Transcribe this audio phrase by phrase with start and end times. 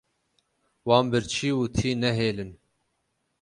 [0.87, 2.51] Wan birçî û tî nehêlin.